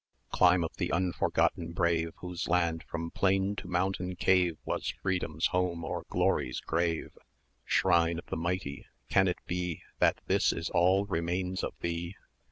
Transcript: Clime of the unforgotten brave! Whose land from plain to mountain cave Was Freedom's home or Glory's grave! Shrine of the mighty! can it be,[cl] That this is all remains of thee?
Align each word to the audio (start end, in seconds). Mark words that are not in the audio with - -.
Clime 0.31 0.63
of 0.63 0.75
the 0.77 0.91
unforgotten 0.91 1.73
brave! 1.73 2.13
Whose 2.21 2.47
land 2.47 2.81
from 2.85 3.11
plain 3.11 3.55
to 3.57 3.67
mountain 3.67 4.15
cave 4.15 4.57
Was 4.65 4.95
Freedom's 5.03 5.45
home 5.53 5.83
or 5.83 6.05
Glory's 6.09 6.59
grave! 6.59 7.15
Shrine 7.65 8.17
of 8.17 8.25
the 8.25 8.35
mighty! 8.35 8.87
can 9.09 9.27
it 9.27 9.37
be,[cl] 9.45 9.85
That 9.99 10.17
this 10.25 10.51
is 10.53 10.71
all 10.71 11.05
remains 11.05 11.63
of 11.63 11.75
thee? 11.81 12.15